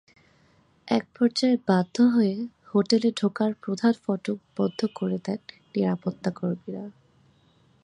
একপর্যায়ে 0.87 1.57
বাধ্য 1.67 1.95
হয়ে 2.15 2.35
হোটেলে 2.73 3.09
ঢোকার 3.17 3.51
প্রধান 3.63 3.93
ফটক 4.03 4.37
বন্ধ 4.57 4.79
করে 4.95 5.17
দেন 5.25 5.39
নিরাপত্তাকর্মীরা। 5.73 6.85